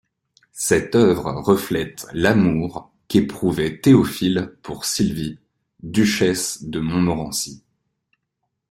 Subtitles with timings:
[0.55, 5.37] Cette œuvre reflète l'amour qu'éprouvait Théophile pour Sylvie,
[5.83, 7.61] duchesse de Montmorency.